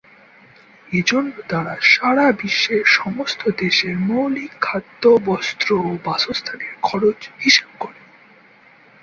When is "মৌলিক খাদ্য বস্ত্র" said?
3.99-5.69